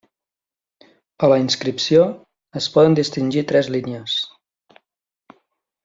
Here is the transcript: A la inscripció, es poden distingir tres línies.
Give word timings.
A 1.27 1.29
la 1.33 1.37
inscripció, 1.41 2.07
es 2.63 2.69
poden 2.79 2.97
distingir 3.01 3.47
tres 3.53 3.71
línies. 3.79 4.19